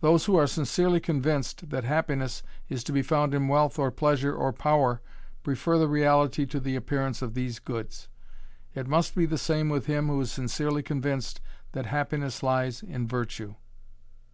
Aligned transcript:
Those 0.00 0.24
who 0.24 0.34
are 0.36 0.46
sincerely 0.46 0.98
convinced 0.98 1.68
that 1.68 1.84
happiness 1.84 2.42
is 2.70 2.82
to 2.84 2.90
be 2.92 3.02
found 3.02 3.34
in 3.34 3.48
wealth 3.48 3.78
or 3.78 3.90
pleasure 3.90 4.34
or 4.34 4.50
power 4.50 5.02
prefer 5.42 5.76
the 5.76 5.88
reality 5.88 6.46
to 6.46 6.58
the 6.58 6.74
appearance 6.74 7.20
of 7.20 7.34
these 7.34 7.58
goods; 7.58 8.08
it 8.74 8.86
must 8.86 9.14
be 9.14 9.26
the 9.26 9.36
same 9.36 9.68
with 9.68 9.84
him 9.84 10.06
who 10.06 10.22
is 10.22 10.32
sincerely 10.32 10.82
convinced 10.82 11.42
that 11.72 11.84
happiness 11.84 12.42
lies 12.42 12.82
in 12.82 13.06
virtue. 13.06 13.54